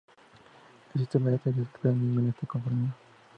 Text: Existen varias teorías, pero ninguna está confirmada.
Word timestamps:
Existen 0.95 1.23
varias 1.25 1.43
teorías, 1.43 1.67
pero 1.79 1.93
ninguna 1.93 2.31
está 2.31 2.47
confirmada. 2.47 2.95